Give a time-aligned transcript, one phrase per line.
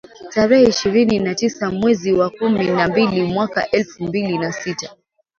[0.29, 4.95] tarehe ishirini na tisa mwezi wa kumi na mbili mwaka elfu mbili na sita